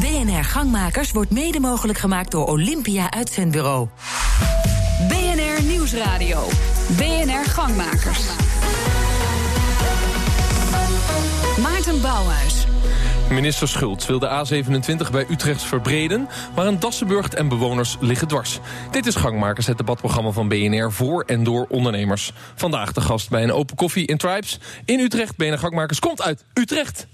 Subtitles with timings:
[0.00, 3.88] BNR Gangmakers wordt mede mogelijk gemaakt door Olympia Uitzendbureau.
[5.08, 6.48] BNR Nieuwsradio.
[6.96, 8.20] BNR Gangmakers.
[11.62, 12.66] Maarten Bouwhuis.
[13.30, 16.28] Minister Schultz wil de A27 bij Utrecht verbreden...
[16.54, 18.60] maar een Dassenburg en bewoners liggen dwars.
[18.90, 20.92] Dit is Gangmakers, het debatprogramma van BNR...
[20.92, 22.32] voor en door ondernemers.
[22.54, 24.58] Vandaag de gast bij een open koffie in Tribes.
[24.84, 27.06] In Utrecht, BNR Gangmakers komt uit Utrecht.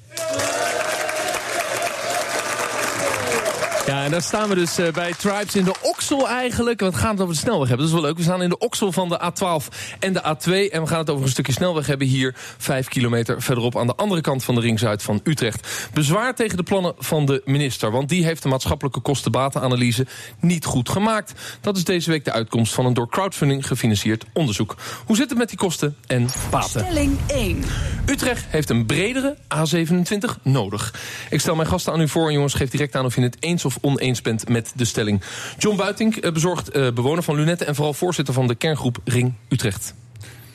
[3.90, 6.80] Ja, en daar staan we dus uh, bij Tribes in de oksel eigenlijk.
[6.80, 7.86] We gaan het over de snelweg hebben.
[7.86, 8.16] Dat is wel leuk.
[8.16, 10.72] We staan in de oksel van de A12 en de A2.
[10.72, 12.34] En we gaan het over een stukje snelweg hebben hier.
[12.58, 15.88] Vijf kilometer verderop aan de andere kant van de ring Zuid van Utrecht.
[15.92, 17.90] Bezwaar tegen de plannen van de minister.
[17.90, 20.06] Want die heeft de maatschappelijke kostenbatenanalyse
[20.40, 21.32] niet goed gemaakt.
[21.60, 24.76] Dat is deze week de uitkomst van een door crowdfunding gefinancierd onderzoek.
[25.06, 26.80] Hoe zit het met die kosten en baten?
[26.80, 27.64] Stelling 1.
[28.06, 30.94] Utrecht heeft een bredere A27 nodig.
[31.30, 33.36] Ik stel mijn gasten aan u voor en jongens, geef direct aan of je het
[33.40, 35.22] eens of oneens bent met de stelling.
[35.58, 37.64] John Buitink, eh, bezorgd uh, bewoner van Lunette...
[37.64, 39.94] en vooral voorzitter van de kerngroep Ring Utrecht.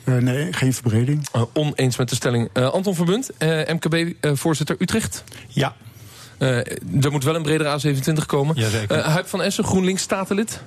[0.04, 1.26] Uh, nee, geen verbreding.
[1.36, 2.48] Uh, oneens met de stelling.
[2.54, 3.30] Uh, Anton Verbund,
[3.66, 5.24] MKB-voorzitter Utrecht.
[5.48, 5.74] Ja.
[6.38, 8.56] er moet wel een bredere A27 komen.
[8.56, 8.98] Jazeker.
[8.98, 10.60] Huip van Essen, GroenLinks, statenlid.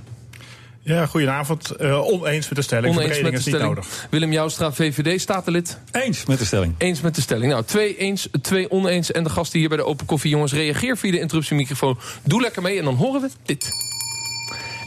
[0.90, 1.72] Ja, goedenavond.
[1.82, 2.96] Uh, oneens met de stelling.
[2.96, 3.68] Oneens met de is stelling.
[3.68, 4.08] niet nodig.
[4.10, 5.78] Willem Joustra, VVD, statenlid.
[5.92, 6.76] Eens met de stelling.
[6.78, 7.52] Eens met de stelling.
[7.52, 9.12] Nou, twee eens, twee oneens.
[9.12, 11.98] En de gasten hier bij de Open Koffie, jongens, reageer via de interruptiemicrofoon.
[12.24, 13.68] Doe lekker mee en dan horen we dit.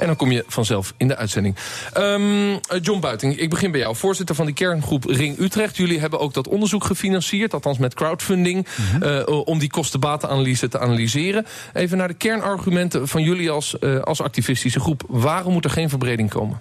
[0.02, 1.56] En dan kom je vanzelf in de uitzending.
[1.96, 3.96] Um, John Buiting, ik begin bij jou.
[3.96, 5.76] Voorzitter van die kerngroep Ring Utrecht.
[5.76, 8.66] Jullie hebben ook dat onderzoek gefinancierd, althans met crowdfunding...
[8.76, 9.24] Mm -hmm.
[9.28, 11.46] uh, om die kostenbatenanalyse te analyseren.
[11.72, 15.04] Even naar de kernargumenten van jullie als, uh, als activistische groep.
[15.08, 16.60] Waarom moet er geen verbreding komen?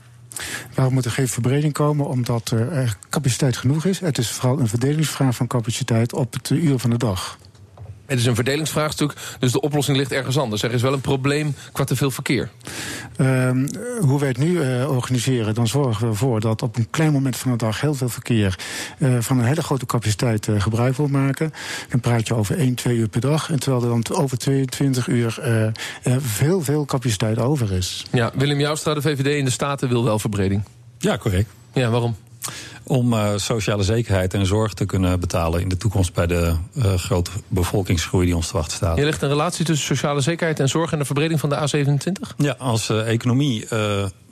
[0.75, 2.05] Waarom moet er geen verbreding komen?
[2.05, 3.99] Omdat er capaciteit genoeg is.
[3.99, 7.37] Het is vooral een verdelingsvraag van capaciteit op het uur van de dag.
[8.11, 10.63] Het is een verdelingsvraagstuk, dus de oplossing ligt ergens anders.
[10.63, 12.49] Er is wel een probleem qua te veel verkeer.
[13.17, 13.67] Um,
[13.99, 17.37] hoe wij het nu uh, organiseren, dan zorgen we ervoor dat op een klein moment
[17.37, 18.59] van de dag heel veel verkeer
[18.97, 21.53] uh, van een hele grote capaciteit uh, gebruik wordt maken.
[21.89, 23.51] Dan praat je over 1, 2 uur per dag.
[23.51, 25.39] En terwijl er dan over 22 uur
[26.19, 28.05] veel, veel capaciteit over is.
[28.11, 30.63] Ja, Willem Joustra, de VVD in de Staten wil wel verbreding.
[30.97, 31.49] Ja, correct.
[31.73, 32.15] Ja, waarom?
[32.83, 36.93] Om uh, sociale zekerheid en zorg te kunnen betalen in de toekomst bij de uh,
[36.93, 38.97] grote bevolkingsgroei die ons te wachten staat.
[38.97, 42.35] Je legt een relatie tussen sociale zekerheid en zorg en de verbreding van de A27?
[42.37, 43.67] Ja, als de uh, economie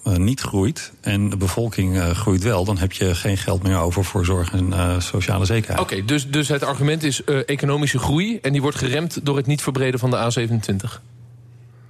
[0.04, 4.26] niet groeit en de bevolking groeit wel, dan heb je geen geld meer over voor
[4.26, 5.80] zorg en sociale zekerheid.
[5.80, 9.46] Oké, okay, dus, dus het argument is economische groei en die wordt geremd door het
[9.46, 11.02] niet verbreden van de A27?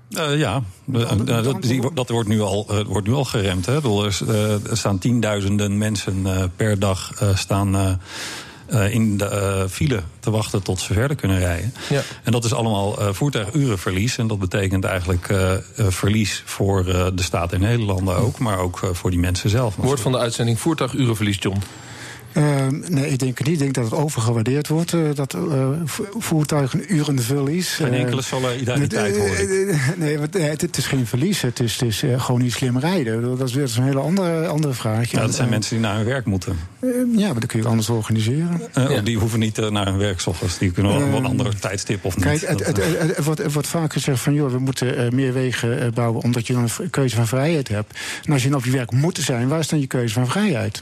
[0.10, 3.66] Uh, ja, uh, dat, die, dat, wordt, nu al, uh, wordt nu al geremd.
[3.66, 3.76] Hè.
[3.84, 8.00] Er, er staan tienduizenden mensen per dag staan,
[8.90, 11.74] in de file te wachten tot ze verder kunnen rijden.
[11.90, 12.02] Ja.
[12.24, 14.18] En dat is allemaal voertuigurenverlies.
[14.18, 15.34] En dat betekent eigenlijk
[15.76, 19.76] verlies voor de staat in Nederland ook, maar ook voor die mensen zelf.
[19.76, 21.62] Woord van de uitzending voertuigurenverlies, John.
[22.34, 23.56] Uh, nee, ik denk het niet.
[23.56, 24.94] Ik denk dat het overgewaardeerd wordt.
[24.94, 25.70] Uh, dat uh,
[26.18, 27.70] voertuigen uren verlies.
[27.70, 29.30] Geen enkele solidariteit hoor
[29.98, 31.42] Nee, het, het, is geen verlies.
[31.42, 33.38] Het is, het is gewoon niet slim rijden.
[33.38, 35.12] Dat is weer een hele andere, andere vraag.
[35.12, 36.60] Ja, dat zijn mensen die naar hun werk moeten.
[37.16, 38.62] ja, maar dat kun je anders organiseren.
[38.74, 39.02] Ja.
[39.02, 40.58] Die hoeven niet naar hun werk ochtends.
[40.58, 42.26] Die kunnen wel op een andere tijdstip of niet.
[42.26, 44.34] Kijk, het, het, het, wordt, het wordt vaak gezegd van...
[44.34, 48.00] joh, we moeten meer wegen bouwen omdat je dan een keuze van vrijheid hebt.
[48.24, 50.28] En als je dan op je werk moet zijn, waar is dan je keuze van
[50.28, 50.82] vrijheid?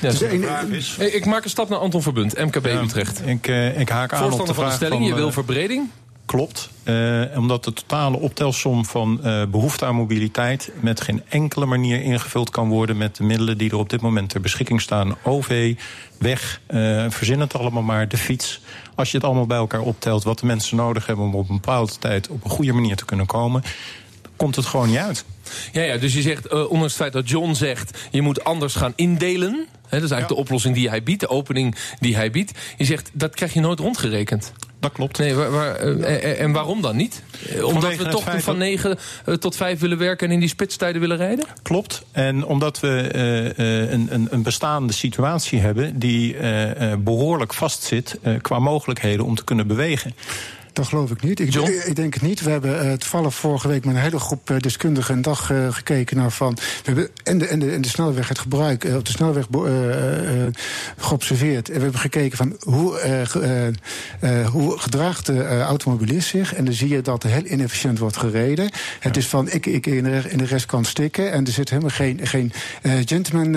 [0.00, 0.96] Ja, dus een, is...
[0.98, 3.26] Ik maak een stap naar Anton Verbund, MKB ja, Utrecht.
[3.26, 5.88] Ik, uh, ik haak aan op de, van de stelling, van, je wil verbreding?
[6.26, 12.02] Klopt, uh, omdat de totale optelsom van uh, behoefte aan mobiliteit met geen enkele manier
[12.02, 15.16] ingevuld kan worden met de middelen die er op dit moment ter beschikking staan.
[15.22, 15.74] OV,
[16.18, 18.60] weg, uh, verzin het allemaal maar, de fiets.
[18.94, 21.54] Als je het allemaal bij elkaar optelt wat de mensen nodig hebben om op een
[21.54, 23.62] bepaalde tijd op een goede manier te kunnen komen,
[24.36, 25.24] komt het gewoon niet uit.
[25.72, 27.98] Ja, ja dus je zegt, uh, ondanks het feit dat John zegt...
[28.10, 29.52] je moet anders gaan indelen.
[29.52, 30.34] Hè, dat is eigenlijk ja.
[30.34, 32.52] de oplossing die hij biedt, de opening die hij biedt.
[32.76, 34.52] Je zegt, dat krijg je nooit rondgerekend.
[34.82, 35.18] Dat klopt.
[35.18, 37.22] Nee, waar, waar, uh, en waarom dan niet?
[37.62, 41.16] Omdat we toch van 9 uh, tot 5 willen werken en in die spitstijden willen
[41.16, 41.44] rijden?
[41.62, 42.02] Klopt.
[42.12, 46.36] En omdat we uh, een, een, een, bestaande situatie hebben die
[46.98, 50.14] behoorlijk vastzit qua mogelijkheden om te kunnen bewegen.
[50.72, 51.40] Dat geloof ik niet.
[51.40, 51.54] Ik,
[51.86, 52.42] ik, denk het niet.
[52.42, 55.72] We hebben uh, toevallig vorige week met een hele groep uh, deskundigen een dag uh,
[55.72, 56.54] gekeken naar van.
[56.54, 59.46] We hebben en de, en de, en de snelweg het gebruik op de snelweg
[60.96, 61.68] geobserveerd.
[61.68, 63.00] En we hebben gekeken van hoe,
[64.50, 66.54] hoe gedraagt de automobilist zich.
[66.54, 68.70] En dan zie je dat er heel inefficiënt wordt gereden.
[69.00, 71.32] Het is van ik, ik in, de, in de rest kan stikken.
[71.32, 72.52] En er zit helemaal geen, geen
[73.04, 73.50] gentleman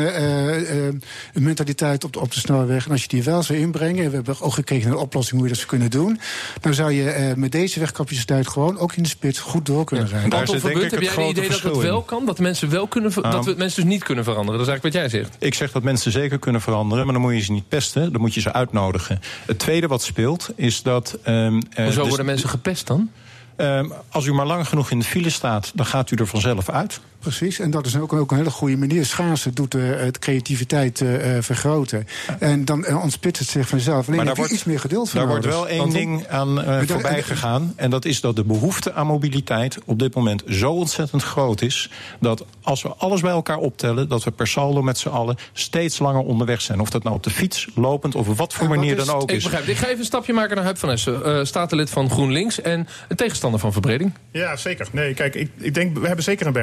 [1.33, 2.85] mentaliteit op de, op de snelweg.
[2.85, 5.43] En als je die wel zou inbrengen, we hebben ook gekeken naar een oplossing hoe
[5.43, 6.19] je dat zou kunnen doen.
[6.61, 9.85] Dan zou je je eh, met deze wegcapaciteit gewoon ook in de spits goed door
[9.85, 10.41] kunnen rijden.
[10.41, 12.25] ik heb jij het idee dat het wel kan?
[12.25, 14.59] Dat mensen wel kunnen, ver- dat we mensen dus niet kunnen veranderen?
[14.59, 15.35] Dat is eigenlijk wat jij zegt.
[15.39, 18.11] Ik zeg dat mensen zeker kunnen veranderen, maar dan moet je ze niet pesten.
[18.11, 19.19] Dan moet je ze uitnodigen.
[19.45, 21.17] Het tweede wat speelt is dat.
[21.23, 21.35] ehm,
[21.73, 23.09] eh, Hoezo dus- worden mensen gepest dan?
[23.55, 26.69] ehm, als u maar lang genoeg in de file staat, dan gaat u er vanzelf
[26.69, 26.99] uit.
[27.25, 29.05] Precies, en dat is ook, ook een hele goede manier.
[29.05, 32.07] Schaatsen doet eh, het creativiteit eh, eh, vergroten.
[32.39, 34.07] En dan ontspitst het zich vanzelf.
[34.07, 35.91] Alleen Maar heb daar je wordt- iets meer geduld voor Daar wordt wel één Want-
[35.91, 37.73] ding aan eh, voorbij gegaan.
[37.75, 41.89] En dat is dat de behoefte aan mobiliteit op dit moment zo ontzettend groot is.
[42.19, 45.99] Dat als we alles bij elkaar optellen, dat we per saldo met z'n allen steeds
[45.99, 46.79] langer onderweg zijn.
[46.79, 49.29] Of dat nou op de fiets, lopend of op wat voor wat manier dan ook
[49.29, 49.43] Ik is.
[49.43, 49.63] begrijp.
[49.65, 49.71] het.
[49.73, 51.23] Ik ga even een stapje maken naar Huip van Essen.
[51.25, 54.13] eh statenlid van GroenLinks en een tegenstander van verbreding.
[54.31, 54.87] Ja, zeker.
[54.91, 56.53] Nee, kijk, ik, ik denk, we hebben zeker een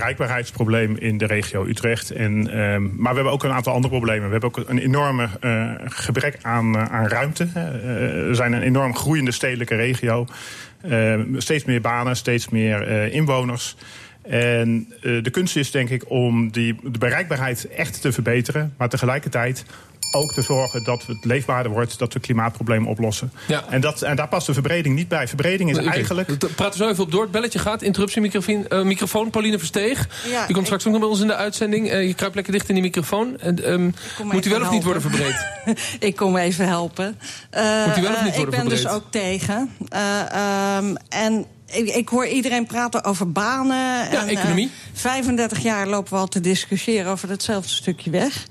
[0.52, 2.10] bereikbaarheidsprobleem in de regio Utrecht.
[2.10, 4.26] En, ehm, maar we hebben ook een aantal andere problemen.
[4.26, 7.44] We hebben ook een enorme eh, gebrek aan, eh, aan ruimte.
[7.44, 10.26] Eh, we zijn een enorm groeiende stedelijke regio.
[10.80, 13.76] Eh, steeds meer banen, steeds meer eh, inwoners.
[14.22, 18.74] En eh, de kunst is denk ik om die, de bereikbaarheid echt te verbeteren.
[18.76, 19.64] Maar tegelijkertijd
[20.14, 21.98] ook te zorgen dat het leefbaarder wordt.
[21.98, 23.32] Dat we klimaatproblemen oplossen.
[23.48, 23.64] Ja.
[23.68, 25.28] En, dat, en daar past de verbreding niet bij.
[25.28, 26.38] Verbreding is eigenlijk...
[26.54, 27.22] Praten we zo even op door.
[27.22, 27.82] Het belletje gaat.
[27.82, 28.66] Interruptiemicrofoon.
[28.68, 29.30] eh, microfoon.
[29.30, 30.08] Pauline Versteeg.
[30.30, 31.90] Ja, u komt ik- straks ook nog bij ons in de uitzending.
[31.90, 33.38] Eh, je kruipt lekker dicht in die microfoon.
[33.38, 35.46] En, ehm, kom moet u wel of niet worden verbreed?
[36.08, 37.18] ik kom even helpen.
[37.50, 39.02] Eh, Moet u wel of niet eh, worden Ik ben dus verbreed?
[39.02, 39.70] ook tegen.
[39.88, 43.76] Eh, ehm, en ik, ik hoor iedereen praten over banen.
[43.76, 44.70] Ja, en, eh, economie.
[44.92, 48.44] 35 jaar lopen we al te discussiëren over hetzelfde stukje weg.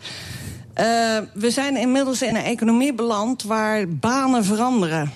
[0.73, 0.85] Eh,
[1.33, 5.11] we zijn inmiddels in een economie beland waar banen veranderen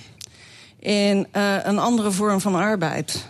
[0.79, 3.27] in eh, een andere vorm van arbeid.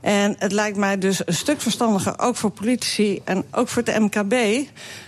[0.00, 3.98] En het lijkt mij dus een stuk verstandiger, ook voor politici en ook voor het
[3.98, 4.34] MKB,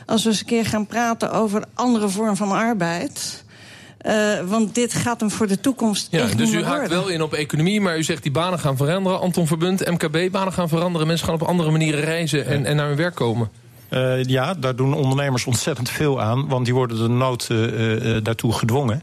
[0.07, 3.45] als we eens een keer gaan praten over een andere vorm van arbeid.
[3.99, 6.99] Eh, want dit gaat hem voor de toekomst Ja, echt dus u haakt worden.
[6.99, 9.21] wel in op economie, maar u zegt die banen gaan veranderen.
[9.21, 11.07] Anton Verbund, MKB, banen gaan veranderen.
[11.07, 13.51] Mensen gaan op andere manieren reizen en, en naar hun werk komen.
[13.95, 18.25] Eh, ja, daar doen ondernemers ontzettend veel aan, want die worden de nood eh, eh,
[18.25, 19.03] daartoe gedwongen.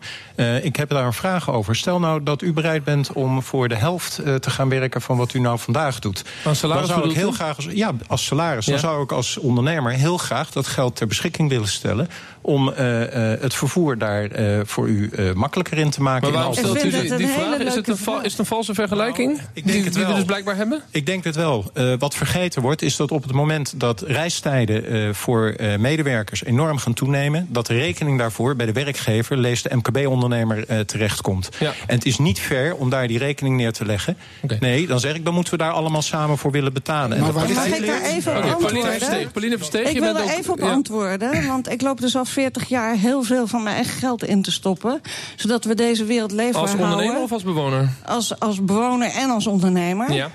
[0.61, 1.75] Ik heb daar een vraag over.
[1.75, 5.33] Stel nou dat u bereid bent om voor de helft te gaan werken van wat
[5.33, 6.23] u nou vandaag doet.
[6.45, 7.33] Aan salaris dan zou ik heel u?
[7.33, 8.71] graag, als, ja, als salaris, Ja.
[8.71, 12.09] dan zou ik als ondernemer heel graag dat geld ter beschikking willen stellen
[12.41, 14.29] om het vervoer daar
[14.65, 16.23] voor u makkelijker in te maken.
[16.23, 17.59] Maar waarom stelt u die, vraag?
[17.59, 18.23] Is het, een vraag.
[18.23, 19.33] is het een valse vergelijking?
[19.33, 20.17] Nou, ik denk die, het die we wel.
[20.17, 20.81] dus blijkbaar hebben?
[20.91, 21.71] Ik denk het wel.
[21.99, 26.77] Wat vergeten wordt, is dat op het moment dat reistijden eh, voor eh, medewerkers enorm
[26.77, 31.49] gaan toenemen, dat de rekening daarvoor bij de werkgever, lees de MKB-ondernemer, eh, terechtkomt.
[31.59, 31.73] Ja.
[31.87, 34.17] En het is niet fair om daar die rekening neer te leggen.
[34.59, 37.17] Nee, dan zeg ik, dan moeten we daar allemaal samen voor willen betalen.
[37.17, 39.29] En Maar dat waar Mag ik daar even op antwoorden?
[39.31, 40.71] Pauline Versteeg, Ik je wil er ook- even op ja.
[40.71, 44.41] antwoorden, want ik loop dus al 40 jaar heel veel van mijn eigen geld in
[44.41, 45.01] te stoppen,
[45.35, 47.23] zodat we deze wereld leefbaar Als ondernemer houden.
[47.23, 47.89] of als bewoner?
[48.05, 50.11] Als, als bewoner en als ondernemer.
[50.13, 50.31] Ja.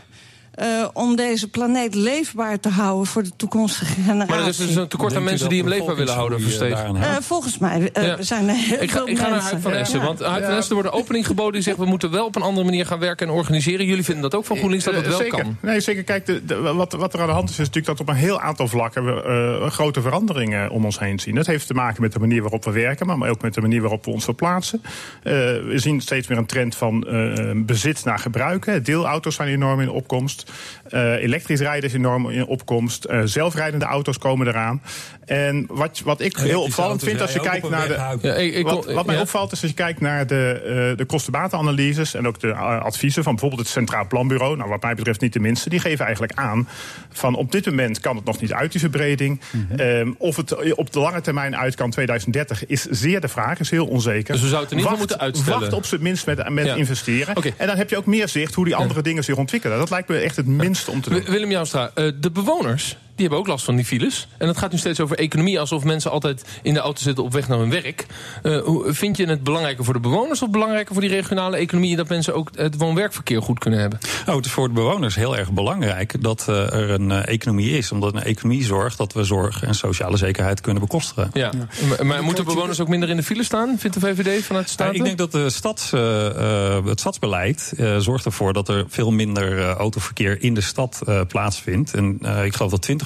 [0.57, 4.29] Eh, om deze planeet leefbaar te houden voor de toekomstige generaties.
[4.35, 6.83] Maar er is dus een tekort aan mensen die hem leefbaar willen houden, eh, Versteeg.
[6.83, 8.23] Eh, volgens mij eh, Ja.
[8.23, 9.41] zijn er heel Ik ga, veel ik ga naar.
[9.43, 9.99] Huip van Essen.
[9.99, 10.05] Ja.
[10.05, 11.53] Want Huip van Essen wordt een opening geboden.
[11.53, 13.87] Die zegt we moeten wel op een andere manier gaan werken en organiseren.
[13.87, 15.43] Jullie vinden dat ook van GroenLinks dat het wel zeker.
[15.43, 15.57] kan.
[15.61, 16.03] Nee, zeker.
[16.05, 18.15] Kijk, de, de- wat, wat er aan de hand is, is natuurlijk dat op een
[18.21, 19.23] heel aantal vlakken we
[19.63, 21.35] eh, grote veranderingen om ons heen zien.
[21.35, 23.81] Dat heeft te maken met de manier waarop we werken, maar ook met de manier
[23.81, 24.83] waarop we ons verplaatsen.
[25.23, 28.83] Eh, we zien steeds meer een trend van eh, bezit naar gebruiken.
[28.83, 30.46] Deelauto's zijn enorm in opkomst.
[30.89, 33.05] Eh, elektrisch rijden is enorm in opkomst.
[33.05, 34.83] Eh, zelfrijdende auto's komen eraan.
[35.25, 37.95] En wat, wat ik heel opvallend vind als je kijkt naar de.
[38.21, 39.21] Ja, ik, ik, Wat, wat mij ja.
[39.21, 43.23] opvalt is als je kijkt naar de, uh, de kostenbatenanalyses en ook de uh, adviezen
[43.23, 46.39] van bijvoorbeeld het Centraal Planbureau, nou wat mij betreft niet de minste, die geven eigenlijk
[46.39, 46.69] aan
[47.13, 49.41] van op dit moment kan het nog niet uit die verbreding.
[49.51, 49.81] Mm Mhm.
[49.81, 49.89] -hmm.
[49.99, 53.71] um, of het op de lange termijn uit kan 2030 is zeer de vraag, is
[53.71, 54.33] heel onzeker.
[54.33, 55.61] Dus we zouden het geval wacht, moeten uitstellen.
[55.61, 56.75] Wacht op zijn minst met, met Ja.
[56.75, 57.35] investeren.
[57.57, 59.79] En dan heb je ook meer zicht hoe die andere dingen zich ontwikkelen.
[59.79, 61.25] Dat lijkt me echt het minste om te doen.
[61.25, 64.29] Willem Joustra, eh, de bewoners die hebben ook last van die files.
[64.39, 67.33] En het gaat nu steeds over economie, alsof mensen altijd in de auto zitten op
[67.33, 68.07] weg naar hun werk.
[68.43, 71.97] Eh, hoe, vind je het belangrijker voor de bewoners of belangrijker voor die regionale economie
[71.97, 73.99] dat mensen ook het woon-werkverkeer goed kunnen hebben?
[74.27, 77.71] Nou, het is voor de bewoners heel erg belangrijk dat eh, er een eh, economie
[77.71, 77.93] is.
[77.93, 81.31] Omdat een economie zorgt dat we zorg en sociale zekerheid kunnen bekostigen.
[81.33, 81.53] Ja.
[81.89, 84.71] Maar, maar moeten bewoners ook minder in de file staan, vindt de VVD vanuit de
[84.71, 84.95] Ja, Staten?
[84.95, 89.11] ik denk dat de stads, uh, uh, het stadsbeleid uh, zorgt ervoor dat er veel
[89.11, 91.95] minder autoverkeer in de stad plaatsvindt.
[91.95, 93.06] En ik geloof dat 20%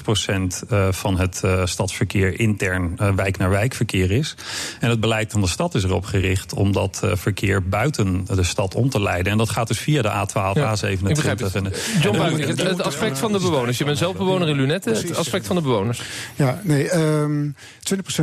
[0.91, 4.35] van het stadsverkeer intern wijk naar wijk verkeer is.
[4.79, 8.75] En het beleid van de stad is erop gericht om dat verkeer buiten de stad
[8.75, 9.31] om te leiden.
[9.31, 11.01] En dat gaat dus via de A12, Ja, ik A27.
[11.01, 11.55] begrijp het.
[11.55, 13.77] En, John Buiting, het, het aspect van de bewoners.
[13.77, 14.89] Je bent zelf bewoner in Lunette.
[14.89, 16.01] Het aspect van de bewoners.
[16.35, 17.49] Ja, nee, ehm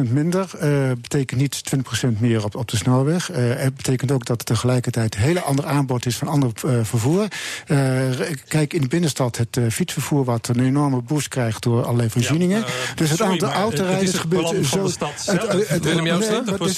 [0.06, 1.62] 20% minder eh, betekent niet
[2.06, 3.30] 20% meer op, op de snelweg.
[3.30, 6.78] Eh, het betekent ook dat er tegelijkertijd een hele ander aanbod is van ander eh,
[6.82, 7.28] vervoer.
[7.66, 8.02] Eh,
[8.48, 12.58] kijk, in de binnenstad het eh, fietsvervoer wat een enorme boost krijgt door allerlei voorzieningen.
[12.58, 14.84] Ja, eh, dus het sorry, aantal autorijders is het gebeurt plan van zo...
[14.84, 15.10] de stad
[15.68, 16.12] het- Willem nee,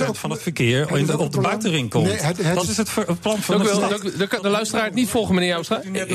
[0.09, 2.07] ook- van het verkeer in- op de buitenring komt.
[2.07, 4.43] Nee, het- het dat is- het, plan van de stad.
[4.43, 5.83] De luisteraar het niet volgen, meneer Joustra.
[5.93, 6.07] Nee,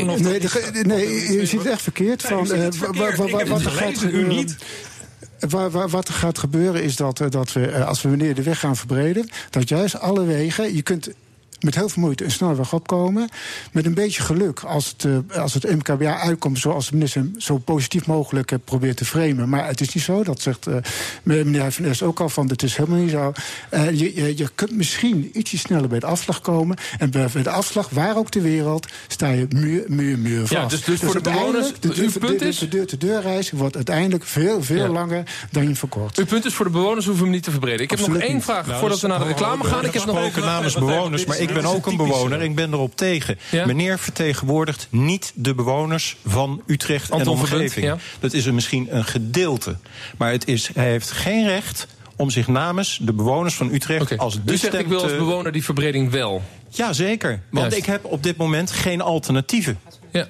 [0.83, 2.21] nee, je ziet het echt verkeerd.
[2.21, 7.67] Van, eh, wat er gaat gebeuren- wat er gaat gebeuren is dat, eh, dat we,
[7.67, 11.09] eh, als we wanneer de weg gaan verbreden, dat juist alle wegen, je kunt
[11.59, 13.29] met heel veel moeite een snelweg opkomen.
[13.71, 17.33] Met een beetje geluk, als het, eh, als het MKBA uitkomt zoals de minister hem
[17.37, 19.49] zo positief mogelijk eh, probeert te framen.
[19.49, 20.75] Maar het is niet zo, dat zegt eh,
[21.23, 23.31] meneer Van Es ook al van, het is helemaal niet zo.
[23.69, 26.77] Eh, je, je, je kunt misschien ietsje sneller bij de afslag komen.
[26.97, 30.51] En bij de afslag, waar ook ter wereld, sta je muur, muur, muur vast.
[30.51, 33.75] Ja, dus- dus voor de bewoners, de, uw de, punt de, is- de deur-te-deur-reis wordt
[33.75, 34.87] uiteindelijk veel, veel Ja.
[34.89, 36.17] langer dan je verkort.
[36.17, 37.81] Uw punt is voor de bewoners hoeven we hem niet te verbreden.
[37.81, 38.45] Ik heb nog Absoluut één niet.
[38.45, 39.85] vraag Nou, voordat we naar de reclame gaan.
[39.85, 42.41] Ik heb nog namens bewoners, maar ik ben ook een bewoner.
[42.41, 43.39] Ik ben erop tegen.
[43.51, 43.65] Ja?
[43.65, 47.85] Meneer vertegenwoordigt niet de bewoners van Utrecht Anton en omgeving.
[47.85, 47.97] ja.
[48.19, 49.77] Dat is er misschien een gedeelte.
[50.17, 54.43] Maar het is, hij heeft geen recht om zich namens de bewoners van Utrecht als
[54.43, 56.41] de U zegt ik wil als bewoner die verbreding wel.
[56.69, 57.29] Ja, zeker.
[57.29, 57.77] Want Juist.
[57.77, 59.79] ik heb op dit moment geen alternatieven.
[60.11, 60.27] Ja.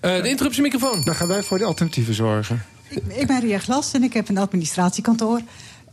[0.00, 1.02] Eh, de interruptiemicrofoon.
[1.04, 2.64] Dan gaan wij voor de alternatieven zorgen.
[2.88, 5.40] Ik, ik ben Ria Glas en ik heb een administratiekantoor.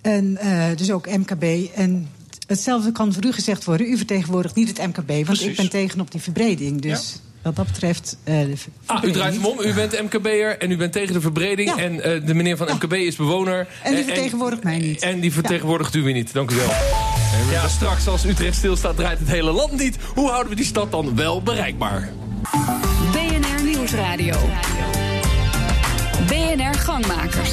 [0.01, 1.43] En eh, dus ook MKB.
[1.75, 2.09] En
[2.47, 3.87] hetzelfde kan voor u gezegd worden.
[3.91, 5.45] U vertegenwoordigt niet het MKB, want Precies.
[5.47, 6.81] ik ben tegen op die verbreding.
[6.81, 8.17] Dus wat dat betreft.
[8.23, 8.39] eh,
[8.85, 9.59] Ah, u draait hem om.
[9.59, 11.69] U bent MKB'er en u bent tegen de verbreding.
[11.75, 11.77] Ja.
[11.83, 13.67] En eh, de meneer van MKB is bewoner.
[13.83, 15.01] En die vertegenwoordigt mij niet.
[15.01, 16.33] En die vertegenwoordigt u weer niet.
[16.33, 16.69] Dank u wel.
[17.51, 19.97] Ja, straks als Utrecht stilstaat draait het hele land niet.
[20.15, 22.09] Hoe houden we die stad dan wel bereikbaar?
[23.11, 24.35] BNR Nieuwsradio.
[26.27, 27.51] BNR Gangmakers.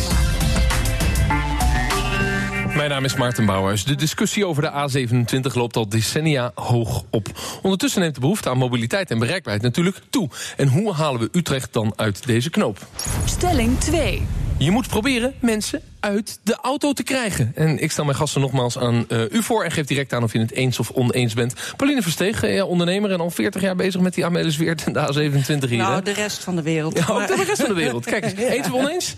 [2.76, 3.84] Mijn naam is Maarten Bouwhuis.
[3.84, 7.28] De discussie over de A27 loopt al decennia hoog op.
[7.62, 10.28] Ondertussen neemt de behoefte aan mobiliteit en bereikbaarheid natuurlijk toe.
[10.56, 12.86] En hoe halen we Utrecht dan uit deze knoop?
[13.24, 14.22] Stelling 2.
[14.58, 17.52] Je moet proberen mensen uit de auto te krijgen.
[17.54, 19.64] En ik stel mijn gasten nogmaals aan eh, u voor...
[19.64, 21.54] en geef direct aan of je het eens of oneens bent.
[21.76, 25.00] Pauline Versteeg, eh, ja, ondernemer en al 40 jaar bezig met die Amelisweert en de
[25.00, 25.78] A27 hier.
[25.78, 26.02] Nou, hè?
[26.02, 26.96] de rest van de wereld.
[26.98, 28.04] Ja, ook Maar- de rest van de wereld.
[28.04, 29.14] Kijk eens, eens of oneens?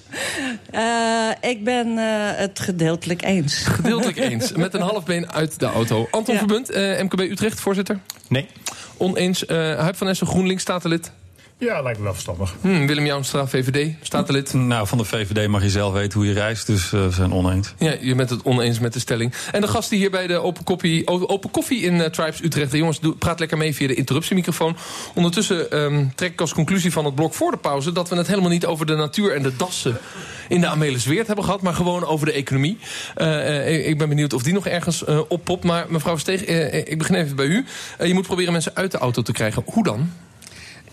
[0.71, 2.05] Eh, ik ben eh,
[2.39, 3.55] het gedeeltelijk eens.
[3.77, 4.53] Gedeeltelijk eens.
[4.53, 6.09] Met een half been uit de auto.
[6.11, 6.41] Anton Ja.
[6.41, 7.99] Verbunt, eh, MKB Utrecht, voorzitter.
[8.29, 8.47] Nee.
[8.97, 9.47] Oneens.
[9.47, 11.11] eh Huip van Essen, GroenLinks, statenlid.
[11.65, 12.55] Ja, lijkt me wel verstandig.
[12.61, 14.53] Hm, Willem Jouwstra, VVD, statenlid.
[14.53, 17.33] Nou, van de VVD mag je zelf weten hoe je reist, dus eh, we zijn
[17.33, 17.75] oneens.
[17.79, 19.35] Ja, je bent het oneens met de stelling.
[19.53, 22.71] En de gasten hier bij de Open Koffie, open koffie in eh, Tribes Utrecht.
[22.71, 24.77] De jongens, praat lekker mee via de interruptiemicrofoon.
[25.15, 27.93] Ondertussen ehm, trek ik als conclusie van het blok voor de pauze...
[27.93, 29.99] dat we het helemaal niet over de natuur en de dassen
[30.49, 31.63] in de Amelisweert hebben gehad...
[31.63, 32.79] maar gewoon over de economie.
[33.15, 35.65] Eh, eh, ik ben benieuwd of die nog ergens oppopt.
[35.65, 36.45] Maar mevrouw Steeg,
[36.85, 37.65] ik begin even bij u.
[38.03, 39.63] Je moet proberen mensen uit de auto te krijgen.
[39.67, 40.11] Hoe dan?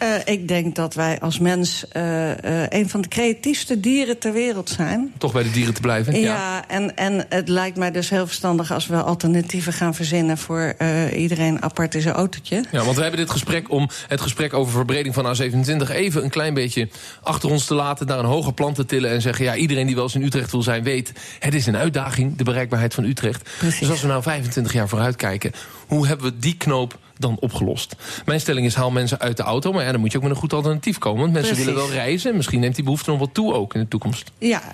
[0.02, 4.34] Eh, ik denk dat wij als mens eh, eh, een van de creatiefste dieren ter
[4.34, 5.14] wereld zijn.
[5.18, 6.20] Toch bij de dieren te blijven?
[6.20, 10.76] Ja, en, en het lijkt mij dus heel verstandig als we alternatieven gaan verzinnen voor
[11.16, 12.66] iedereen apart in zijn autootje.
[12.72, 16.30] Ja, want we hebben dit gesprek om het gesprek over verbreding van A27 even een
[16.30, 16.90] klein beetje
[17.24, 19.96] achter ons te laten, naar een hoger plan te tillen en zeggen: ja, iedereen die
[19.96, 23.50] wel eens in Utrecht wil zijn, weet, het is een uitdaging, de bereikbaarheid van Utrecht.
[23.58, 23.80] Precies.
[23.80, 25.52] Dus als we nou 25 jaar vooruit kijken,
[25.88, 27.96] hoe hebben we die knoop dan opgelost?
[28.26, 30.32] Mijn stelling is: haal mensen uit de auto, maar ja, dan moet je ook met
[30.32, 31.20] een goed alternatief komen.
[31.20, 31.74] Want mensen Precies.
[31.74, 34.32] willen wel reizen, en misschien neemt die behoefte nog wat toe ook in de toekomst.
[34.38, 34.74] Ja,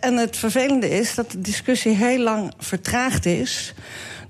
[0.00, 3.74] en het vervelende is dat de discussie heel lang vertraagd is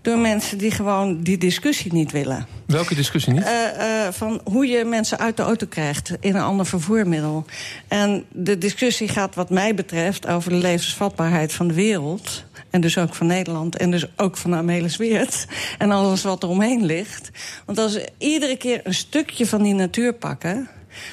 [0.02, 2.46] door mensen die gewoon die discussie niet willen.
[2.66, 3.42] Welke discussie niet?
[3.42, 7.44] Eh, eh, van hoe je mensen uit de auto krijgt in een ander vervoermiddel.
[7.88, 12.44] En de discussie gaat wat mij betreft over de levensvatbaarheid van de wereld.
[12.70, 15.46] En dus ook van Nederland en dus ook van Amelisweert.
[15.78, 17.30] En alles wat er omheen ligt.
[17.66, 20.68] Want als we iedere keer een stukje van die natuur pakken...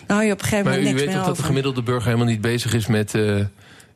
[0.06, 1.44] dan hou je op een gegeven Maar moment u niks weet meer toch dat de
[1.44, 3.16] gemiddelde burger helemaal niet bezig is met...
[3.16, 3.40] eh,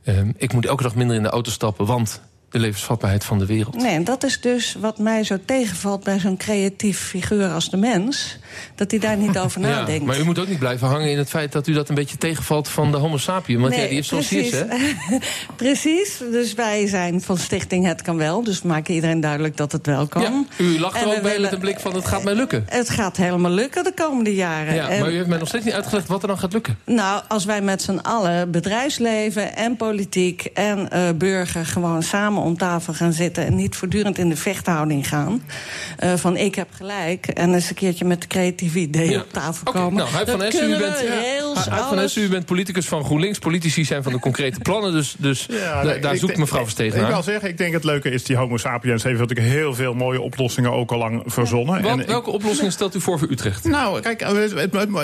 [0.04, 3.46] ehm, ik moet elke dag minder in de auto stappen, want de levensvatbaarheid van de
[3.46, 3.76] wereld.
[3.76, 7.78] Nee, en dat is dus wat mij zo tegenvalt bij zo'n creatief figuur als de
[7.78, 8.38] mens.
[8.76, 10.06] Dat hij daar niet over Ja, nadenkt.
[10.06, 12.18] maar u moet ook niet blijven hangen in het feit dat u dat een beetje
[12.18, 13.60] tegenvalt van de Homo sapien.
[13.60, 14.66] Want ja, die heeft zoals hij is, hè?
[15.56, 16.18] precies.
[16.32, 18.44] Dus wij zijn van Stichting Het Kan Wel.
[18.44, 20.22] Dus we maken iedereen duidelijk dat het wel kan.
[20.22, 22.66] Ja, u lacht En er ook bij met een blik van het gaat mij lukken.
[22.70, 24.76] Het gaat helemaal lukken de komende jaren.
[24.76, 26.78] Ja, En- maar u heeft mij nog steeds niet uitgelegd wat er dan gaat lukken.
[26.86, 31.66] Nou, als wij met z'n allen, bedrijfsleven en politiek en eh, burger...
[31.66, 35.44] gewoon samen om tafel gaan zitten en niet voortdurend in de vechthouding gaan...
[35.98, 39.20] eh, van ik heb gelijk en eens een keertje met creatieve ideeën Ja.
[39.20, 39.94] op tafel komen.
[39.94, 43.40] nou, Huip van Essen, u bent, we, van u bent politicus van GroenLinks.
[43.40, 46.96] Politici zijn van de concrete plannen, dus, dus da- nee, daar ik zoekt mevrouw Verstegen
[46.96, 47.12] Ik naar.
[47.12, 50.22] wil zeggen, ik denk het leuke is die Homo sapiens heeft natuurlijk heel veel mooie
[50.22, 51.82] oplossingen ook al lang verzonnen.
[51.82, 53.64] Wat, En ik- welke oplossingen stelt u voor voor Utrecht?
[53.64, 54.54] Nou, kijk, het-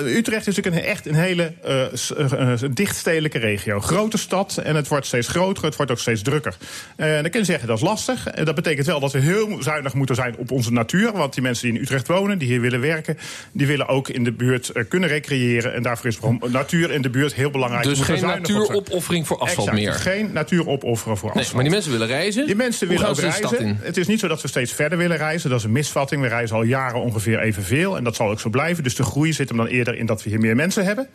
[0.06, 3.80] Utrecht is natuurlijk een, echt een hele eh, eh, eh, dichtstedelijke regio.
[3.80, 6.58] Grote stad en het wordt steeds groter, het wordt ook steeds drukker.
[6.96, 8.28] Eh, dan kun je zeggen dat is lastig.
[8.28, 11.12] En dat betekent wel dat we heel zuinig moeten zijn op onze natuur.
[11.12, 13.18] Want die mensen die in Utrecht wonen, die hier willen werken,
[13.52, 15.74] die willen ook in de buurt eh, kunnen recreëren.
[15.74, 17.84] En daarvoor is natuur in de buurt heel belangrijk.
[17.84, 19.94] Dus geen natuuropoffering voor asfalt Exact, meer.
[19.94, 21.54] Geen natuur opofferen voor Nee, asfalt.
[21.56, 22.46] maar die mensen willen reizen.
[22.46, 23.70] Die mensen Hoe willen ook ze de stad reizen.
[23.70, 23.78] in?
[23.82, 25.50] Het is niet zo dat we steeds verder willen reizen.
[25.50, 26.22] Dat is een misvatting.
[26.22, 27.98] We reizen al jaren ongeveer evenveel.
[27.98, 28.84] En dat zal ook zo blijven.
[28.84, 31.08] Dus de groei zit hem dan eerder in dat we hier meer mensen hebben.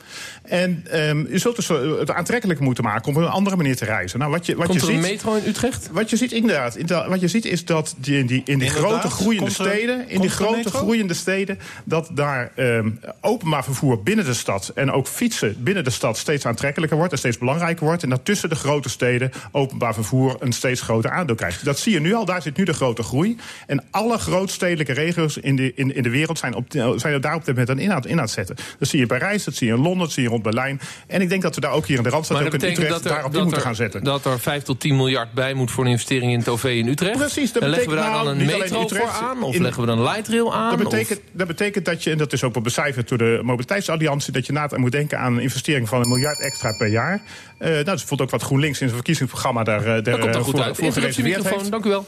[0.42, 3.76] En ehm, je zult dus eh, het aantrekkelijk moeten maken om op een andere manier
[3.76, 4.18] te reizen.
[4.18, 5.88] Nou, wat je, wat Komt je er een ziet, metro in Utrecht?
[5.92, 6.76] wat je ziet, inderdaad,
[7.08, 10.08] wat je ziet is dat die, in die, in die Inderdaad, grote groeiende er- steden,
[10.08, 15.06] in die grote groeiende steden, dat daar ehm, openbaar vervoer binnen de stad en ook
[15.10, 18.02] fietsen binnen de stad steeds aantrekkelijker wordt en steeds belangrijker wordt.
[18.02, 21.64] En dat tussen de grote steden openbaar vervoer een steeds groter aandeel krijgt.
[21.64, 23.36] Dat zie je nu al, daar zit nu de grote groei.
[23.66, 26.64] En alle grootstedelijke regio's in de, in, in de wereld zijn, op,
[26.96, 28.56] zijn er daar op dit moment aan in aan, in aan het zetten.
[28.78, 30.80] Dat zie je in Parijs, dat zie je in Londen, dat zie je rond Berlijn.
[31.06, 33.04] En ik denk dat we daar ook hier in de Randstad, ook in Utrecht, dat
[33.04, 34.04] er, daarop dat, moeten er, gaan zetten.
[34.04, 36.88] dat er 5 tot 10 miljard bij moet voor een investering in het OV in
[36.88, 37.18] Utrecht.
[37.18, 39.42] Precies, dat en leggen we daar dan nou, een niet alleen metro Utrecht, voor aan?
[39.42, 40.70] Of in- leggen we dan een light rail aan?
[40.76, 43.40] Dat Of- betekent, dat betekent dat je, en dat is ook wel becijferd door de
[43.42, 47.22] Mobiliteitsalliantie, dat je na moet denken aan een investering van een miljard extra per jaar.
[47.58, 50.18] Eh nou, dat is bijvoorbeeld ook wat GroenLinks in zijn verkiezingsprogramma daar, eh, daar Dat
[50.18, 50.76] komt dan eh, goed voor, uit.
[50.76, 51.70] voor Interruptie gereserveerd microfoon, heeft.
[51.70, 52.06] dank u wel.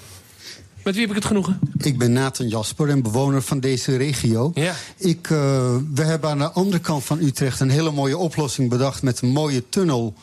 [0.84, 1.58] Met wie heb ik het genoegen?
[1.78, 4.50] Ik ben Nathan Jasper en bewoner van deze regio.
[4.54, 4.74] Ja.
[4.96, 9.02] Ik, eh, we hebben aan de andere kant van Utrecht een hele mooie oplossing bedacht
[9.02, 10.14] met een mooie tunnel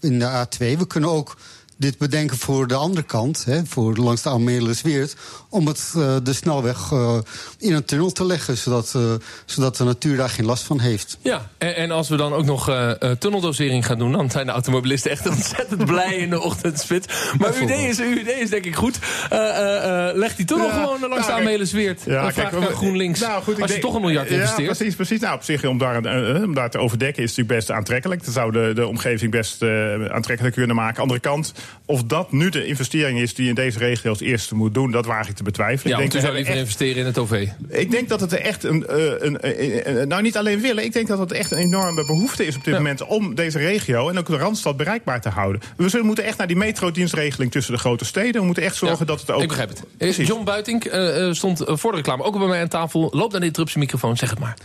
[0.00, 0.78] in de A2.
[0.78, 1.36] We kunnen ook
[1.78, 5.16] dit bedenken voor de andere kant, hè, voor langs de Almere-Weert,
[5.56, 7.18] om het, eh, de snelweg eh,
[7.58, 9.02] in een tunnel te leggen, zodat, eh,
[9.44, 11.18] zodat de natuur daar geen last van heeft.
[11.22, 12.70] Ja, en, en als we dan ook nog
[13.18, 14.12] tunneldosering gaan doen...
[14.12, 17.06] dan zijn de automobilisten echt ontzettend blij in de ochtendspits.
[17.38, 18.98] Maar uw idee, is, uw idee is denk ik goed.
[19.30, 22.02] Eh, eh, eh, leg die tunnel Ja, gewoon langs nou, de kijk, Amelisweert.
[22.06, 23.20] Ja, dan vraag ik we- aan GroenLinks.
[23.20, 24.76] Nou, goed, als je denk- toch een miljard Ja, investeert.
[24.76, 25.20] precies, precies.
[25.20, 25.96] Nou, op zich, om daar,
[26.44, 28.24] om daar te overdekken, is natuurlijk best aantrekkelijk.
[28.24, 31.02] Dat zou de, de omgeving best eh, aantrekkelijk kunnen maken.
[31.02, 31.52] Andere kant,
[31.84, 34.90] of dat nu de investering is die je in deze regio als eerste moet doen,
[34.90, 35.96] dat waag ik te betwijfelen.
[35.96, 37.48] ja, ik denk zou liever investeren in het OV.
[37.68, 40.84] Ik denk dat het echt een, eh, een, een- een- Nou, niet alleen willen.
[40.84, 44.08] Ik denk dat het echt een enorme behoefte is op dit moment om deze regio
[44.08, 45.60] en ook de randstad bereikbaar te houden.
[45.76, 48.40] We zullen moeten echt naar die metrodienstregeling tussen de grote steden.
[48.40, 49.42] We moeten echt zorgen Ja, dat het ook.
[49.42, 49.82] Ik begrijp het.
[49.98, 50.26] Precies.
[50.28, 53.08] John Buitink eh, eh, stond voor de reclame ook bij mij aan tafel.
[53.12, 54.56] Loop naar de interruptiemicrofoon, zeg het maar.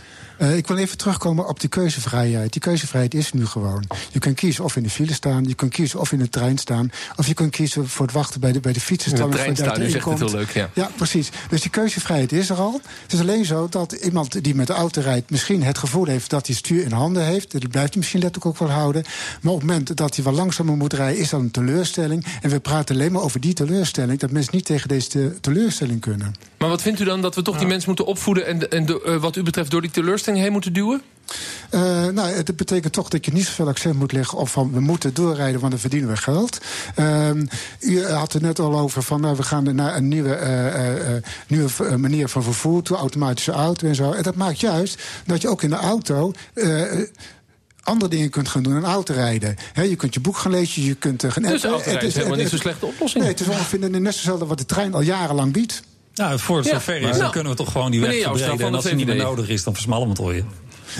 [0.42, 2.52] Eh, ik wil even terugkomen op die keuzevrijheid.
[2.52, 3.84] Die keuzevrijheid is nu gewoon.
[4.10, 6.58] Je kunt kiezen of in de file staan, je kunt kiezen of in de trein
[6.58, 6.90] staan...
[7.16, 9.34] of je kunt kiezen voor het wachten bij de, bij de fietsenstalling.
[9.34, 10.70] In de trein staan, u zegt het heel leuk, ja.
[10.74, 11.30] Ja, precies.
[11.48, 12.80] Dus die keuzevrijheid is er al.
[13.02, 15.30] Het is alleen zo dat iemand die met de auto rijdt...
[15.30, 17.52] misschien het gevoel heeft dat hij het stuur in handen heeft.
[17.52, 19.02] Dat blijft hij misschien letterlijk ook wel houden.
[19.42, 21.20] Maar op het moment dat hij wel langzamer moet rijden...
[21.20, 22.26] is dat een teleurstelling.
[22.40, 24.18] En we praten alleen maar over die teleurstelling...
[24.18, 26.34] dat mensen niet tegen deze te- teleurstelling kunnen.
[26.58, 28.46] Maar wat vindt u dan dat we toch die mensen moeten opvoeden...
[28.46, 31.02] en, en de, eh, wat u betreft door die teleurstelling heen moeten duwen?
[31.70, 34.80] Eh, nou, het betekent toch dat je niet zoveel accent moet leggen op van we
[34.80, 36.60] moeten doorrijden, want dan verdienen we geld.
[36.94, 37.46] Ehm,
[37.80, 41.22] u had het net al over van nou, we gaan naar een nieuwe, eh, eh,
[41.46, 44.12] nieuwe manier van vervoer toe, automatische auto en zo.
[44.12, 46.32] En dat maakt juist dat je ook in de auto.
[47.82, 49.56] andere dingen kunt gaan doen dan autorijden.
[49.72, 52.48] He, je kunt je boek gaan lezen, je kunt uh, gaan Dus is helemaal niet
[52.48, 53.24] zo'n slechte oplossing.
[53.24, 55.82] Nee, het is ongeveer net zoals wat de trein al jarenlang biedt.
[56.14, 58.66] Nou, voor zover is, dan kunnen we toch gewoon die weg verbreden.
[58.66, 60.44] En als het niet meer nodig is, dan versmallen we het.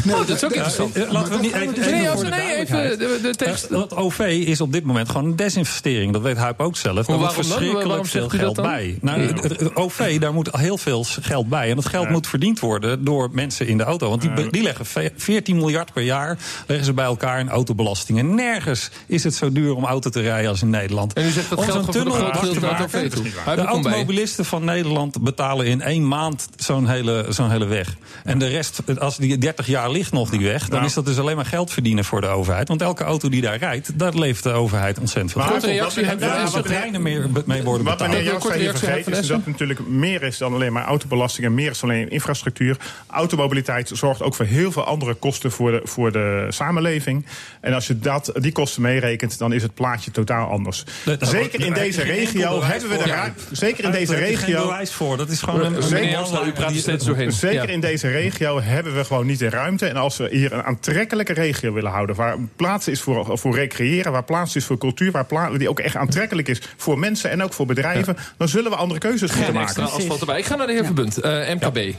[0.05, 0.97] Nee, Oh, dat is ook interessant.
[0.97, 2.99] Eh, Laten we niet even, de nee, even duidelijkheid.
[2.99, 3.69] de, de tekst.
[3.71, 6.13] Dat OV is op dit moment gewoon een desinvestering.
[6.13, 7.07] Dat weet Huip ook zelf.
[7.07, 8.99] Daar Maar moet verschrikkelijk veel geld bij.
[9.01, 11.71] Nou, het, OV, daar moet heel veel geld bij.
[11.71, 14.09] En dat geld moet verdiend worden door mensen in de auto.
[14.09, 18.35] Want die, leggen ve- 14 miljard per jaar leggen ze bij elkaar in autobelastingen.
[18.35, 21.13] Nergens is het zo duur om auto te rijden als in Nederland.
[21.13, 23.25] En u zegt dat Om geld zo'n tunnel te maken, OV toe.
[23.55, 27.97] De automobilisten van Nederland betalen in één maand zo'n hele, zo'n hele weg.
[28.25, 30.69] En de rest, als die 30 jaar jaar ligt nog die weg...
[30.69, 32.69] dan is dat dus alleen maar geld verdienen voor de overheid.
[32.69, 35.63] Want elke auto die daar rijdt, daar levert de overheid ontzettend veel Maar op.
[35.63, 38.11] reactie hebben- Daar ja, is wat de treinen meer, mee worden Wat betaald.
[38.17, 41.55] meneer Jouwstra hier vergeet is dat het natuurlijk meer is dan alleen maar autobelasting en
[41.55, 42.77] meer is dan alleen infrastructuur.
[43.07, 47.27] Automobiliteit zorgt ook voor heel veel andere kosten voor de, voor de samenleving.
[47.61, 50.85] En als je dat, die kosten meerekent, dan is het plaatje totaal anders.
[51.05, 53.13] Daar- zeker in daar deze regio hebben we de voor.
[53.13, 54.63] ruim- Zeker in Daar deze heb je geen regio.
[54.67, 55.17] bewijs voor.
[55.17, 57.33] Dat is gewoon een, Zeker- een Jouwstra, u praat er die- steeds doorheen.
[57.33, 57.73] Zeker Ja.
[57.75, 59.71] in deze regio hebben we gewoon niet de ruimte.
[59.81, 62.17] En als we hier een aantrekkelijke regio willen houden...
[62.17, 65.11] waar plaats is voor, voor recreëren, waar plaats is voor cultuur...
[65.11, 68.17] waar plaats die ook echt aantrekkelijk is voor mensen en ook voor bedrijven...
[68.37, 69.83] dan zullen we andere keuzes moeten Geen maken.
[69.83, 70.39] asfalt erbij.
[70.39, 71.95] Ik ga naar de heer Verbunt, eh, MKB.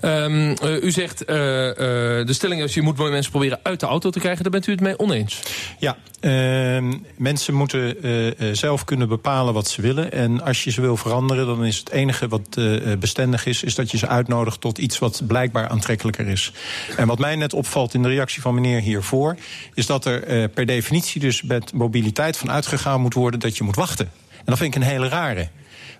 [0.00, 2.74] Ehm, eh, u zegt, eh, eh, de stelling is...
[2.74, 4.42] je moet mensen proberen uit de auto te krijgen.
[4.42, 5.42] Daar bent u het mee oneens.
[5.78, 10.12] Ja, ehm, mensen moeten eh, eh, zelf kunnen bepalen wat ze willen.
[10.12, 12.58] En als je ze wil veranderen, dan is het enige wat
[12.98, 13.62] bestendig is...
[13.62, 16.52] is dat je ze uitnodigt tot iets wat blijkbaar aantrekkelijker is.
[16.96, 19.36] En wat mij net opvalt in de reactie van meneer hiervoor...
[19.74, 23.40] is dat er eh, per definitie dus met mobiliteit van uitgegaan moet worden...
[23.40, 24.10] dat je moet wachten.
[24.30, 25.48] En dat vind ik een hele rare.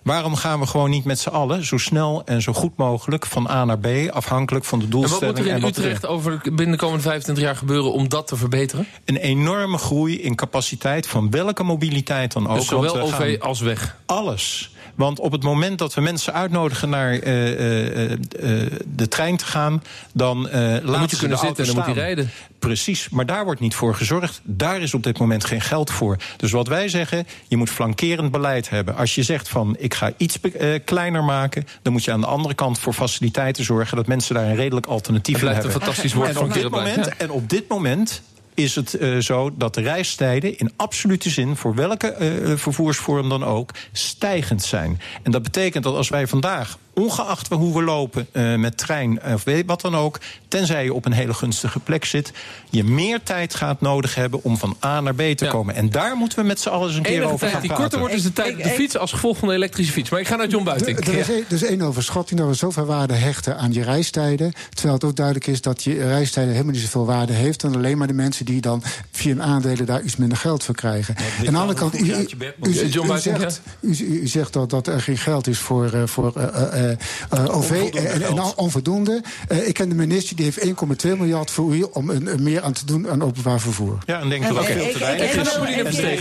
[0.05, 3.49] Waarom gaan we gewoon niet met z'n allen zo snel en zo goed mogelijk van
[3.49, 6.41] A naar B, afhankelijk van de En wat doelstelling moet er in wat Utrecht over
[6.43, 7.91] binnen de komende 25 jaar gebeuren...
[7.91, 8.87] om dat te verbeteren?
[9.05, 12.55] Een enorme groei in capaciteit van welke mobiliteit dan ook.
[12.55, 13.97] Dus zowel OV als weg.
[14.05, 14.74] Alles.
[14.95, 19.45] Want op het moment dat we mensen uitnodigen naar eh, eh, eh, de trein te
[19.45, 21.93] gaan, dan, laten moet je ze kunnen de zitten en dan moet staan.
[21.93, 22.29] rijden.
[22.59, 24.41] Precies, maar daar wordt niet voor gezorgd.
[24.43, 26.17] Daar is op dit moment geen geld voor.
[26.37, 28.95] Dus wat wij zeggen, je moet flankerend beleid hebben.
[28.95, 30.39] Als je zegt van ik ga iets
[30.85, 34.45] kleiner maken, dan moet je aan de andere kant voor faciliteiten zorgen dat mensen daar
[34.45, 35.81] een redelijk alternatief Het in blijft hebben.
[35.81, 38.21] een fantastisch woord en op dit moment, en op dit moment
[38.55, 43.43] is het eh, zo dat de reistijden in absolute zin, voor welke eh, vervoersvorm dan
[43.43, 44.99] ook, stijgend zijn.
[45.23, 49.43] En dat betekent dat als wij vandaag, ongeacht hoe we lopen eh, met trein of
[49.43, 52.31] weet wat dan ook, tenzij je op een hele gunstige plek zit,
[52.69, 55.51] je meer tijd gaat nodig hebben om van A naar B te Ja.
[55.51, 55.75] komen.
[55.75, 57.83] En daar moeten we met z'n allen eens een keer over tijd gaan die praten.
[57.85, 58.97] korter wordt is de tijd op de fiets...
[58.97, 60.09] als gevolg van de elektrische fiets.
[60.09, 60.97] Maar ik ga naar John Buiting.
[61.07, 64.53] Er is, één- er is één overschatting dat we zoveel waarde hechten aan je reistijden.
[64.69, 67.61] Terwijl het ook duidelijk is dat je reistijden helemaal niet zoveel waarde heeft.
[67.61, 70.75] Dan alleen maar de mensen die dan via hun aandelen daar iets minder geld voor
[70.75, 71.15] krijgen.
[71.17, 75.17] ligt Aan de andere hoe kant, u, zegt, u, u zegt dat, dat er geen
[75.17, 76.84] geld is voor, eh, voor eh,
[77.29, 78.55] OV Onvoldoende en, en geld.
[78.55, 79.21] onvoldoende.
[79.47, 80.59] Eh, ik ken de minister die heeft
[81.05, 83.97] 1,2 miljard voor u om een, een meer aan te doen aan openbaar vervoer.
[84.05, 85.31] Ja, en denk dat En dat ik- veel te weinig.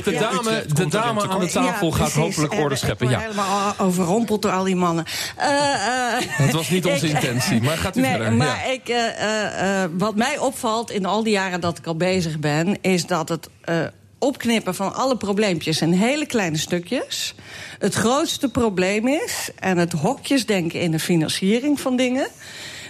[0.04, 3.08] De dame, de er dame aan de tafel Ja, gaat hopelijk En orde ik scheppen.
[3.08, 3.18] Ja.
[3.18, 5.04] helemaal overrompeld door al die mannen.
[5.36, 8.32] Eh, eh, Het was niet onze ik- intentie, maar gaat u nee, verder.
[8.32, 8.72] Maar Ja.
[8.72, 12.38] ik, eh, eh, eh, wat mij opvalt in al die jaren dat ik al bezig
[12.38, 12.78] ben...
[12.82, 13.76] is dat het eh,
[14.24, 17.34] opknippen van alle probleempjes in hele kleine stukjes...
[17.78, 19.50] het grootste probleem is.
[19.58, 22.28] En het hokjesdenken in de financiering van dingen...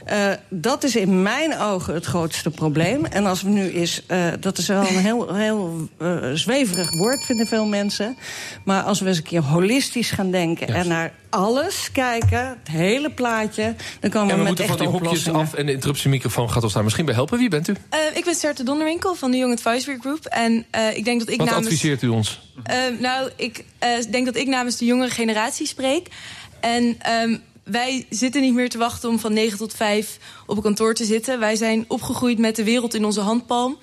[0.04, 3.04] Eh, dat is in mijn ogen het grootste probleem.
[3.04, 7.24] En als we nu eens, eh, dat is wel een heel, heel eh, zweverig woord,
[7.24, 8.16] vinden veel mensen.
[8.64, 13.10] Maar als we eens een keer holistisch gaan denken en naar alles kijken, het hele
[13.10, 15.40] plaatje, dan komen En we, we met moeten van echte die hokjes oplossingen.
[15.40, 17.38] af en de interruptiemicrofoon gaat ons daar misschien bij helpen.
[17.38, 17.74] Wie bent u?
[17.90, 20.24] Eh, ik ben Serte Donderwinkel van de Young Advisory Group.
[20.24, 21.66] En eh, ik denk dat ik Wat namens...
[21.66, 22.40] adviseert u ons?
[22.62, 26.08] Eh, nou, ik eh, denk dat ik namens de jongere generatie spreek.
[26.60, 30.62] En ehm, wij zitten niet meer te wachten om van 9 tot 5 op een
[30.62, 31.38] kantoor te zitten.
[31.38, 33.78] Wij zijn opgegroeid met de wereld in onze handpalm.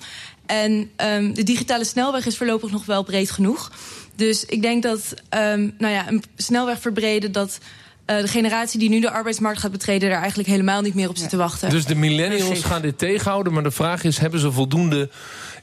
[0.46, 3.72] En ehm, de digitale snelweg is voorlopig nog wel breed genoeg.
[4.14, 7.32] Dus ik denk dat ehm, nou ja, een snelweg verbreden...
[7.32, 7.58] dat
[8.04, 10.08] eh, de generatie die nu de arbeidsmarkt gaat betreden...
[10.10, 11.70] daar eigenlijk helemaal niet meer op zit te wachten.
[11.70, 12.64] Dus de millennials Precies.
[12.64, 13.52] gaan dit tegenhouden.
[13.52, 15.10] Maar de vraag is, hebben ze voldoende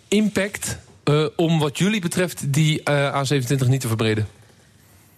[0.08, 0.78] impact...
[1.04, 4.28] eh, om wat jullie betreft die eh, A27 niet te verbreden?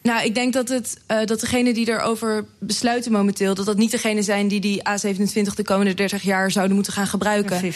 [0.04, 3.54] Nou, ik denk dat, het, eh, dat degenen die erover besluiten momenteel...
[3.54, 7.08] dat dat niet degenen zijn die die A27 de komende 30 jaar zouden moeten gaan
[7.08, 7.74] gebruiken.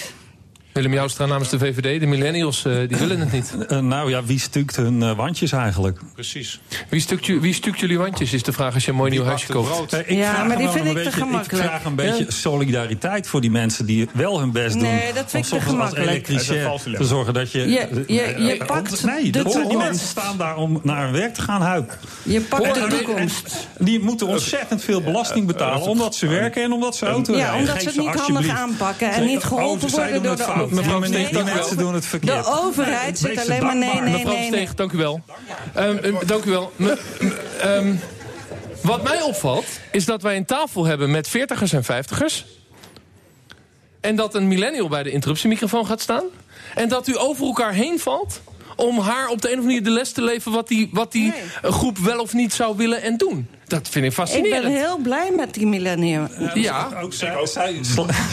[0.75, 1.99] Willem Joustra namens de VVD.
[1.99, 3.53] De millennials eh, die willen het niet.
[3.67, 5.99] Eh, nou ja, wie stukt hun eh, wandjes eigenlijk?
[6.13, 6.59] Precies.
[6.89, 9.51] Wie stukt, wie stukt jullie wandjes, is de vraag als je een mooi nieuw huisje
[9.51, 9.93] koopt.
[9.93, 11.63] Ik Ja, vraag maar die vind een ik te beetje, gemakkelijk.
[11.63, 14.81] Ik vraag een beetje solidariteit voor die mensen die wel hun best doen.
[14.81, 16.09] Nee, dat vind om ik te gemakkelijk.
[16.09, 17.59] Elektricien te zorgen dat je...
[17.59, 19.77] Je- je- je pakt Nee, de zijn die toekomst.
[19.77, 21.95] mensen staan daar om naar hun werk te gaan huipen.
[22.23, 23.67] Je pakt de toekomst.
[23.77, 27.39] en Die moeten ontzettend veel belasting betalen omdat ze werken en omdat ze auto Ja,
[27.39, 27.59] rijden.
[27.59, 31.03] omdat Geef ze het niet handig aanpakken en niet geholpen oh, worden door de Mevrouw
[31.03, 32.43] Steeg, Nee, die nee, mensen doen het verkeerd.
[32.43, 34.09] De overheid zit alleen maar nee, dankbaar.
[34.09, 34.47] nee, Mevrouw nee.
[34.47, 35.21] Versteeg, dank u wel.
[35.73, 36.71] Ehm, eh, dank u wel.
[36.75, 36.97] Me-
[37.61, 37.95] ehm,
[38.81, 42.45] wat mij opvalt, is dat wij een tafel hebben met 40ers en 50ers.
[44.01, 46.23] En dat een millennial bij de interruptiemicrofoon gaat staan.
[46.75, 48.41] En dat u over elkaar heen valt.
[48.75, 50.51] Om haar op de een of andere manier de les te leven...
[50.51, 53.47] wat die, wat die eh, groep wel of niet zou willen en doen.
[53.67, 54.63] Dat vind ik Ik fascinerend.
[54.63, 56.27] ben heel blij met die millennium.
[56.53, 56.89] Ja.
[57.01, 57.81] Ook zij, zij,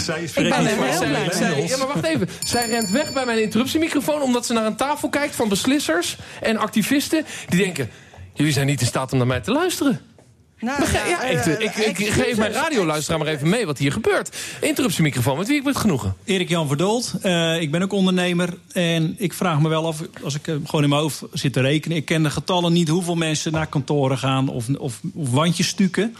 [0.05, 2.29] zij Ik ben er heel blij zij- ja, maar wacht even.
[2.45, 4.23] Zij rent weg bij mijn interruptiemicrofoon...
[4.23, 7.25] omdat ze naar een tafel kijkt van beslissers en activisten...
[7.49, 7.91] die denken,
[8.35, 10.01] jullie zijn niet in staat om naar mij te luisteren.
[10.63, 11.47] Nou, Begrijp- ja, ik,
[11.77, 14.37] ik, ik, geef mijn radioluisteraar maar even mee wat hier gebeurt.
[14.61, 16.15] Interruptiemicrofoon, met wie ik met genoegen.
[16.25, 17.13] Erik Jan Verdold.
[17.23, 18.49] Eh, ik ben ook ondernemer.
[18.73, 21.61] En ik vraag me wel af, als ik eh, gewoon in mijn hoofd zit te
[21.61, 21.97] rekenen.
[21.97, 26.17] Ik ken de getallen niet hoeveel mensen naar kantoren gaan of, of, of wandjes stukken.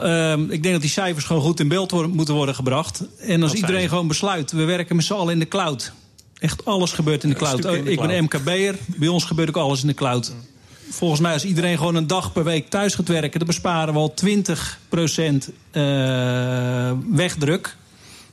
[0.00, 3.04] Ehm, ik denk dat die cijfers gewoon goed in beeld worden- moeten worden gebracht.
[3.18, 5.92] En als iedereen gewoon besluit, we werken met z'n allen in de cloud.
[6.38, 7.64] Echt alles gebeurt in de cloud.
[7.64, 8.20] in de ik ben cloud.
[8.20, 10.32] MKB'er, bij ons gebeurt ook alles in de cloud.
[10.92, 13.38] Volgens mij, als iedereen gewoon een dag per week thuis gaat werken...
[13.38, 17.76] dan besparen we al 20% eh, wegdruk.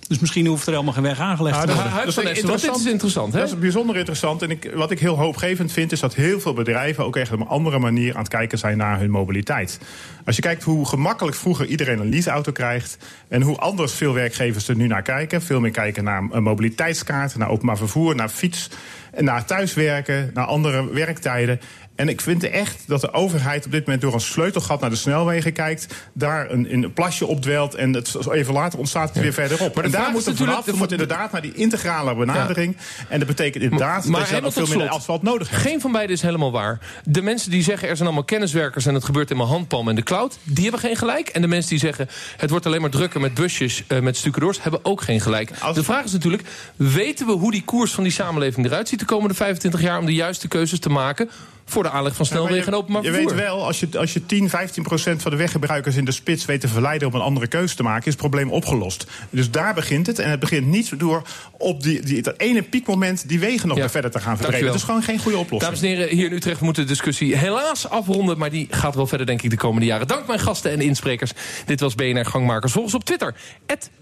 [0.07, 2.45] Dus misschien hoeft er helemaal geen weg aangelegd Nou, te dat- worden.
[2.45, 3.39] dat is dit interessant, hè?
[3.39, 4.41] Dat is bijzonder interessant.
[4.41, 7.39] En ik, wat ik heel hoopgevend vind, is dat heel veel bedrijven ook echt op
[7.39, 9.79] een andere manier aan het kijken zijn naar hun mobiliteit.
[10.25, 12.97] Als je kijkt hoe gemakkelijk vroeger iedereen een leaseauto krijgt.
[13.27, 15.41] en hoe anders veel werkgevers er nu naar kijken.
[15.41, 18.69] Veel meer kijken naar een mobiliteitskaart, naar openbaar vervoer, naar fiets.
[19.11, 21.59] en naar thuiswerken, naar andere werktijden.
[21.99, 24.95] En ik vind echt dat de overheid op dit moment door een sleutelgat naar de
[24.95, 25.87] snelwegen kijkt.
[26.13, 29.75] daar een, een plasje opdwelt en het, even later ontstaat het weer verderop.
[29.75, 30.67] Maar en daar moet natuurlijk- vanaf.
[30.67, 32.77] Er moet inderdaad naar die integrale benadering.
[33.09, 35.61] En dat betekent inderdaad Maar dat je dan veel minder asfalt nodig hebt.
[35.61, 36.79] Geen van beide is helemaal waar.
[37.03, 39.95] De mensen die zeggen er zijn allemaal kenniswerkers en het gebeurt in mijn handpalm en
[39.95, 41.27] de cloud, die hebben geen gelijk.
[41.27, 44.63] En de mensen die zeggen het wordt alleen maar drukker met busjes, eh, met stucadoors,
[44.63, 45.51] hebben ook geen gelijk.
[45.73, 46.43] De vraag is natuurlijk,
[46.75, 50.05] weten we hoe die koers van die samenleving eruit ziet de komende 25 jaar om
[50.05, 51.29] de juiste keuzes te maken
[51.69, 53.29] voor de aanleg van snelwegen en openbaar je vervoer?
[53.35, 56.45] weet wel, als je, als je 10, 15 procent van de weggebruikers in de spits
[56.45, 59.05] weet te verleiden om een andere keuze te maken, is het probleem opgelost.
[59.29, 60.19] Dus daar begint het.
[60.19, 61.21] En het begint niet door
[61.57, 63.83] op die, die, dat ene piekmoment die wegen nog Ja.
[63.83, 64.37] weer verder te gaan.
[64.37, 64.65] Dankjewel.
[64.67, 65.73] Dat is gewoon geen goede oplossing.
[65.73, 68.37] Dames en heren, hier in Utrecht moeten de discussie helaas afronden...
[68.37, 70.07] maar die gaat wel verder, denk ik, de komende jaren.
[70.07, 71.31] Dank mijn gasten en insprekers.
[71.65, 72.71] Dit was BNR Gangmakers.
[72.71, 73.35] Volg ons op Twitter,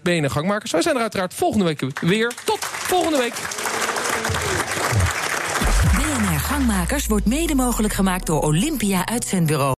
[0.02, 0.70] BNR Gangmakers.
[0.70, 2.32] Wij zijn er uiteraard volgende week weer.
[2.44, 3.34] Tot volgende week.
[6.48, 9.66] Gangmakers wordt mede mogelijk gemaakt door Olympia Uitzendbureau.